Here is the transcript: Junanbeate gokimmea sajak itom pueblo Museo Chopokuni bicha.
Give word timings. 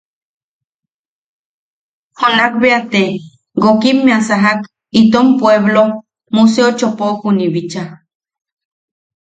Junanbeate 2.19 3.03
gokimmea 3.61 4.19
sajak 4.27 4.59
itom 5.01 5.27
pueblo 5.39 5.83
Museo 6.35 6.69
Chopokuni 6.77 7.45
bicha. 7.53 7.83